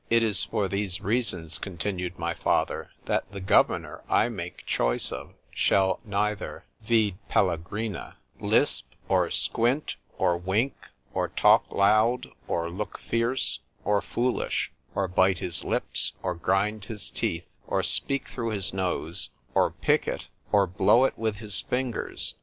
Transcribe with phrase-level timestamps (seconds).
[0.09, 5.35] It is for these reasons, continued my father, that the governor I make choice of
[5.51, 15.07] shall neither lisp, or squint, or wink, or talk loud, or look fierce, or foolish;——or
[15.07, 20.29] bite his lips, or grind his teeth, or speak through his nose, or pick it,
[20.51, 22.33] or blow it with his fingers.